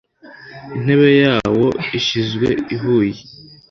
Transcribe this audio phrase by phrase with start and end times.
[0.75, 1.67] intebe yawo
[1.97, 3.19] ishyizwe ihuye